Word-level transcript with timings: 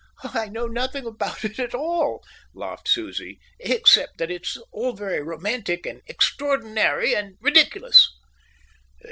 "I 0.33 0.49
know 0.49 0.65
nothing 0.65 1.05
about 1.05 1.45
it 1.45 1.59
at 1.59 1.75
all," 1.75 2.23
laughed 2.55 2.87
Susie, 2.87 3.39
"except 3.59 4.17
that 4.17 4.31
it's 4.31 4.57
all 4.71 4.93
very 4.93 5.21
romantic 5.21 5.85
and 5.85 6.01
extraordinary 6.07 7.13
and 7.15 7.37
ridiculous." 7.39 8.09